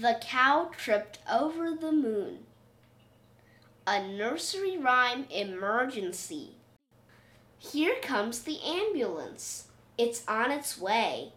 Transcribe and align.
The 0.00 0.18
cow 0.22 0.70
tripped 0.78 1.18
over 1.30 1.74
the 1.74 1.92
moon. 1.92 2.38
A 3.86 4.02
nursery 4.02 4.78
rhyme 4.78 5.26
emergency. 5.28 6.52
Here 7.58 7.96
comes 8.00 8.38
the 8.38 8.60
ambulance. 8.64 9.66
It's 9.98 10.26
on 10.26 10.52
its 10.52 10.80
way. 10.80 11.34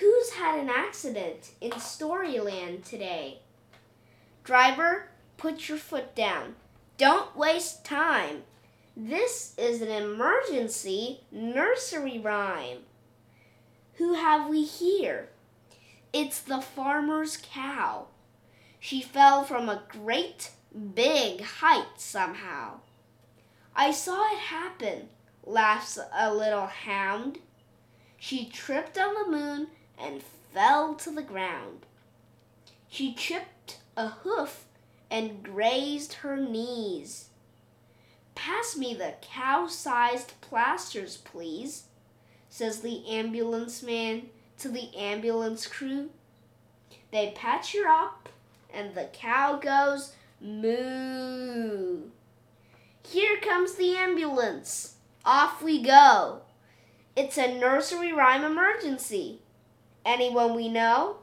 Who's 0.00 0.30
had 0.30 0.58
an 0.58 0.68
accident 0.68 1.52
in 1.60 1.70
Storyland 1.70 2.82
today? 2.82 3.38
Driver, 4.42 5.10
put 5.36 5.68
your 5.68 5.78
foot 5.78 6.16
down. 6.16 6.56
Don't 6.98 7.36
waste 7.36 7.84
time. 7.84 8.42
This 8.96 9.54
is 9.56 9.80
an 9.80 9.90
emergency 9.90 11.20
nursery 11.30 12.18
rhyme. 12.18 12.78
Who 13.98 14.14
have 14.14 14.48
we 14.48 14.64
here? 14.64 15.28
It's 16.14 16.38
the 16.38 16.60
farmer's 16.60 17.36
cow. 17.36 18.06
She 18.78 19.02
fell 19.02 19.42
from 19.42 19.68
a 19.68 19.82
great 19.88 20.52
big 20.94 21.40
height 21.40 21.96
somehow. 21.96 22.74
I 23.74 23.90
saw 23.90 24.22
it 24.32 24.38
happen, 24.38 25.08
laughs 25.44 25.98
a 26.16 26.32
little 26.32 26.66
hound. 26.66 27.40
She 28.16 28.48
tripped 28.48 28.96
on 28.96 29.14
the 29.14 29.36
moon 29.36 29.66
and 29.98 30.22
fell 30.52 30.94
to 30.94 31.10
the 31.10 31.20
ground. 31.20 31.84
She 32.88 33.12
chipped 33.12 33.80
a 33.96 34.06
hoof 34.06 34.66
and 35.10 35.42
grazed 35.42 36.12
her 36.12 36.36
knees. 36.36 37.30
Pass 38.36 38.76
me 38.76 38.94
the 38.94 39.14
cow 39.20 39.66
sized 39.66 40.40
plasters, 40.40 41.16
please, 41.16 41.86
says 42.48 42.82
the 42.82 43.04
ambulance 43.08 43.82
man 43.82 44.28
to 44.58 44.68
the 44.68 44.94
ambulance 44.96 45.66
crew. 45.66 46.10
They 47.10 47.32
patch 47.34 47.74
her 47.74 47.88
up, 47.88 48.28
and 48.72 48.94
the 48.94 49.08
cow 49.12 49.56
goes 49.56 50.12
moo. 50.40 52.10
Here 53.02 53.36
comes 53.40 53.74
the 53.74 53.96
ambulance. 53.96 54.96
Off 55.24 55.62
we 55.62 55.82
go. 55.82 56.42
It's 57.16 57.38
a 57.38 57.54
nursery 57.58 58.12
rhyme 58.12 58.44
emergency. 58.44 59.40
Anyone 60.04 60.54
we 60.54 60.68
know? 60.68 61.16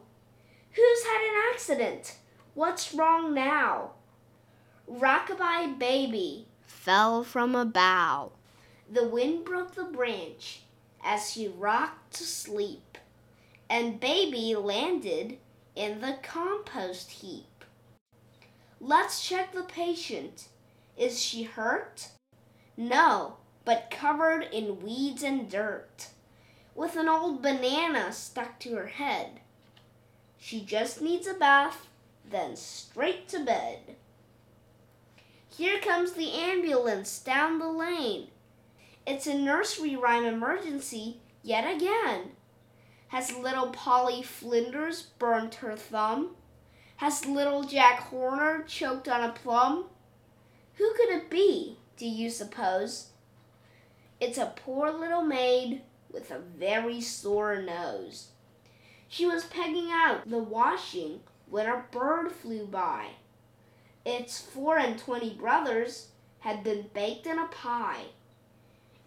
Who's 0.71 1.03
had 1.03 1.21
an 1.21 1.53
accident? 1.53 2.17
What's 2.53 2.93
wrong 2.93 3.33
now? 3.33 3.91
Rockabye 4.89 5.77
baby 5.77 6.47
fell 6.65 7.23
from 7.23 7.55
a 7.55 7.65
bough. 7.65 8.31
The 8.89 9.07
wind 9.07 9.45
broke 9.45 9.75
the 9.75 9.83
branch 9.83 10.61
as 11.03 11.31
she 11.31 11.47
rocked 11.47 12.13
to 12.15 12.23
sleep, 12.23 12.97
and 13.71 14.01
baby 14.01 14.53
landed 14.53 15.37
in 15.77 16.01
the 16.01 16.17
compost 16.21 17.09
heap. 17.09 17.63
Let's 18.81 19.25
check 19.25 19.53
the 19.53 19.63
patient. 19.63 20.49
Is 20.97 21.21
she 21.21 21.43
hurt? 21.43 22.09
No, 22.75 23.37
but 23.63 23.89
covered 23.89 24.41
in 24.51 24.81
weeds 24.81 25.23
and 25.23 25.49
dirt 25.49 26.09
with 26.75 26.97
an 26.97 27.07
old 27.07 27.41
banana 27.41 28.11
stuck 28.11 28.59
to 28.59 28.75
her 28.75 28.87
head. 28.87 29.39
She 30.37 30.59
just 30.65 31.01
needs 31.01 31.25
a 31.25 31.33
bath, 31.33 31.87
then 32.29 32.57
straight 32.57 33.29
to 33.29 33.39
bed. 33.39 33.95
Here 35.47 35.79
comes 35.79 36.11
the 36.11 36.33
ambulance 36.33 37.19
down 37.19 37.59
the 37.59 37.69
lane. 37.69 38.27
It's 39.07 39.27
a 39.27 39.33
nursery 39.33 39.95
rhyme 39.95 40.25
emergency 40.25 41.21
yet 41.41 41.73
again. 41.73 42.31
Has 43.11 43.35
little 43.35 43.67
Polly 43.71 44.23
Flinders 44.23 45.01
burnt 45.19 45.55
her 45.55 45.75
thumb? 45.75 46.37
Has 46.95 47.25
little 47.25 47.65
Jack 47.65 47.99
Horner 48.03 48.63
choked 48.65 49.09
on 49.09 49.21
a 49.21 49.33
plum? 49.33 49.87
Who 50.75 50.93
could 50.93 51.09
it 51.09 51.29
be, 51.29 51.77
do 51.97 52.07
you 52.07 52.29
suppose? 52.29 53.07
It's 54.21 54.37
a 54.37 54.53
poor 54.55 54.91
little 54.91 55.23
maid 55.23 55.81
with 56.09 56.31
a 56.31 56.39
very 56.39 57.01
sore 57.01 57.61
nose. 57.61 58.29
She 59.09 59.25
was 59.25 59.43
pegging 59.43 59.89
out 59.91 60.29
the 60.29 60.41
washing 60.41 61.19
when 61.49 61.65
a 61.67 61.83
bird 61.91 62.31
flew 62.31 62.65
by. 62.65 63.07
Its 64.05 64.39
four 64.39 64.77
and 64.77 64.97
twenty 64.97 65.33
brothers 65.33 66.07
had 66.39 66.63
been 66.63 66.89
baked 66.93 67.27
in 67.27 67.37
a 67.37 67.47
pie. 67.47 68.05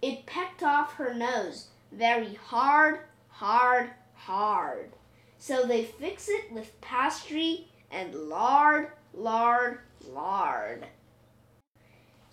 It 0.03 0.27
pecked 0.27 0.63
off 0.63 0.93
her 0.97 1.15
nose 1.15 1.69
very 1.91 2.35
hard, 2.35 3.01
hard, 3.45 3.91
hard. 4.15 4.89
So 5.37 5.67
they 5.67 5.85
fix 5.85 6.31
it 6.31 6.51
with 6.51 6.81
pastry 6.81 7.69
and 7.91 8.15
lard, 8.15 8.89
lard, 9.13 9.81
lard. 10.09 10.87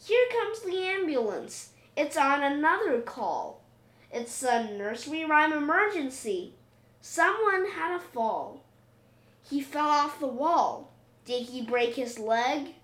Here 0.01 0.25
comes 0.31 0.61
the 0.61 0.77
ambulance. 0.77 1.71
It's 1.97 2.15
on 2.15 2.41
another 2.41 3.01
call. 3.01 3.61
It's 4.09 4.41
a 4.41 4.71
nursery 4.71 5.25
rhyme 5.25 5.51
emergency. 5.51 6.53
Someone 7.01 7.71
had 7.71 7.93
a 7.93 7.99
fall. 7.99 8.63
He 9.49 9.59
fell 9.59 9.89
off 9.89 10.17
the 10.17 10.27
wall. 10.27 10.93
Did 11.25 11.47
he 11.47 11.61
break 11.61 11.95
his 11.95 12.19
leg? 12.19 12.75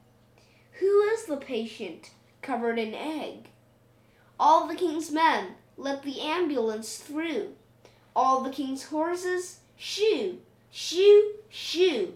Who 0.81 1.01
is 1.13 1.23
the 1.23 1.37
patient 1.37 2.11
covered 2.41 2.77
in 2.77 2.93
egg? 2.93 3.47
All 4.37 4.67
the 4.67 4.75
king's 4.75 5.11
men 5.11 5.55
let 5.77 6.03
the 6.03 6.19
ambulance 6.19 6.97
through. 6.97 7.53
All 8.17 8.41
the 8.41 8.49
king's 8.49 8.85
horses 8.85 9.59
shoo, 9.75 10.39
shoo, 10.71 11.33
shoo. 11.49 12.15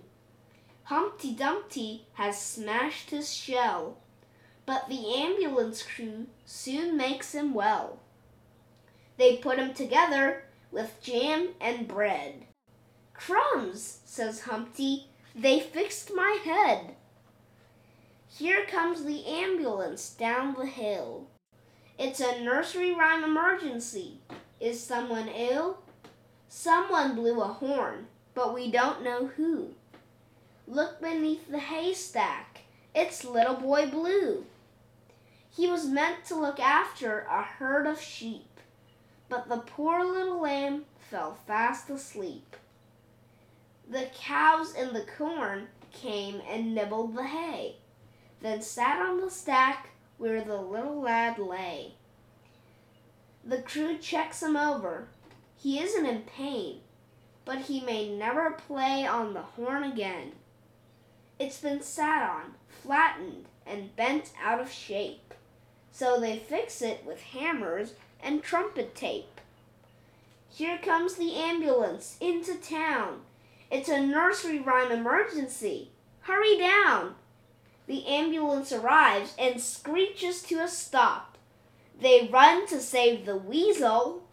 Humpty 0.86 1.32
Dumpty 1.32 2.08
has 2.14 2.42
smashed 2.42 3.12
his 3.12 3.32
shell, 3.32 3.98
but 4.66 4.90
the 4.90 5.14
ambulance 5.14 5.84
crew 5.84 6.26
soon 6.44 6.98
makes 6.98 7.36
him 7.36 7.54
well. 7.54 8.00
They 9.18 9.38
put 9.38 9.60
him 9.60 9.76
together 9.76 10.46
with 10.72 11.00
jam 11.04 11.50
and 11.62 11.88
bread. 11.88 12.48
Crumbs, 13.14 14.00
says 14.04 14.42
Humpty, 14.42 15.06
they 15.36 15.60
fixed 15.60 16.12
my 16.16 16.40
head. 16.44 16.96
Here 18.28 18.66
comes 18.66 19.04
the 19.04 19.24
ambulance 19.28 20.10
down 20.10 20.56
the 20.56 20.66
hill. 20.66 21.28
It's 22.00 22.20
a 22.20 22.42
nursery 22.42 22.92
rhyme 22.92 23.24
emergency. 23.24 24.18
Is 24.60 24.82
someone 24.82 25.28
ill? 25.28 25.78
Someone 26.54 27.16
blew 27.16 27.42
a 27.42 27.48
horn, 27.48 28.06
but 28.36 28.54
we 28.54 28.70
don't 28.70 29.04
know 29.04 29.28
who. 29.38 29.70
Look 30.68 31.02
beneath 31.02 31.50
the 31.50 31.60
haystack. 31.60 32.62
It's 32.94 33.26
Little 33.26 33.56
Boy 33.56 33.88
Blue. 33.88 34.46
He 35.50 35.68
was 35.68 35.88
meant 35.88 36.26
to 36.26 36.36
look 36.36 36.60
after 36.60 37.22
a 37.22 37.42
herd 37.42 37.88
of 37.88 38.00
sheep 38.00 38.52
but 39.32 39.48
the 39.48 39.60
poor 39.60 40.04
little 40.04 40.42
lamb 40.42 40.84
fell 41.10 41.38
fast 41.48 41.90
asleep. 41.90 42.58
The 43.90 44.10
cows 44.14 44.76
in 44.76 44.94
the 44.94 45.06
corn 45.18 45.70
came 45.94 46.42
and 46.50 46.76
nibbled 46.76 47.16
the 47.16 47.24
hay, 47.24 47.78
then 48.42 48.62
sat 48.62 49.02
on 49.02 49.22
the 49.22 49.32
stack 49.32 49.92
where 50.18 50.44
the 50.44 50.58
little 50.58 51.00
lad 51.00 51.40
lay. 51.40 51.94
The 53.46 53.62
crew 53.62 53.98
checks 53.98 54.44
him 54.44 54.58
over. 54.58 55.08
He 55.62 55.80
isn't 55.80 56.06
in 56.06 56.24
pain, 56.24 56.80
but 57.46 57.60
he 57.60 57.82
may 57.82 58.10
never 58.10 58.52
play 58.52 59.06
on 59.06 59.34
the 59.34 59.42
horn 59.42 59.84
again. 59.84 60.32
It's 61.40 61.60
been 61.60 61.82
sat 61.82 62.28
on, 62.28 62.56
flattened, 62.68 63.46
and 63.66 63.96
bent 63.96 64.32
out 64.44 64.60
of 64.60 64.72
shape, 64.72 65.36
so 65.92 66.20
they 66.20 66.40
fix 66.40 66.82
it 66.82 67.06
with 67.06 67.22
hammers 67.22 67.94
and 68.24 68.42
trumpet 68.42 68.96
tape. 68.96 69.40
Here 70.50 70.80
comes 70.80 71.14
the 71.14 71.36
ambulance 71.36 72.18
into 72.20 72.56
town. 72.56 73.22
It's 73.70 73.90
a 73.90 74.02
nursery 74.02 74.60
rhyme 74.60 74.92
emergency. 74.92 75.92
Hurry 76.22 76.58
down. 76.58 77.16
The 77.88 78.06
ambulance 78.08 78.72
arrives 78.72 79.36
and 79.38 79.62
screeches 79.62 80.42
to 80.44 80.56
a 80.56 80.68
stop. 80.68 81.38
They 82.00 82.30
run 82.32 82.68
to 82.68 82.80
save 82.80 83.26
the 83.26 83.38
weasel, 83.38 84.24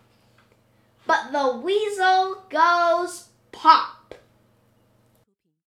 but 1.08 1.32
the 1.32 1.56
weasel 1.56 2.44
goes 2.50 3.28
pop. 3.50 3.97